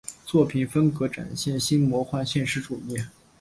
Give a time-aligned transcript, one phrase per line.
[0.25, 2.97] 作品风格展现新魔幻现实主义。